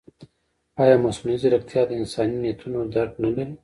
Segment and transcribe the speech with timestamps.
[0.81, 3.45] ایا مصنوعي ځیرکتیا د انساني نیتونو درک نه لري؟